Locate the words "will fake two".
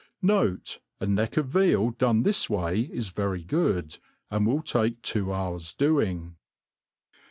4.47-5.31